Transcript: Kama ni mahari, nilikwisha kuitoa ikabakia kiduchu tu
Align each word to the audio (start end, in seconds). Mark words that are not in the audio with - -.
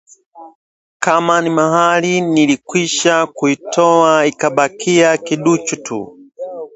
Kama 0.99 1.41
ni 1.41 1.49
mahari, 1.49 2.21
nilikwisha 2.21 3.25
kuitoa 3.25 4.25
ikabakia 4.25 5.17
kiduchu 5.17 5.75
tu 5.83 6.19